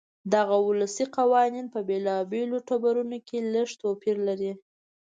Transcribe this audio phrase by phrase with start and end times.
[0.33, 4.51] دغه ولسي قوانین په بېلابېلو ټبرونو کې لږ توپیر لري.